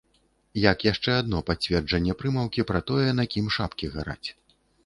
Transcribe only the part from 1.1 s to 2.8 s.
адно пацверджанне прымаўкі пра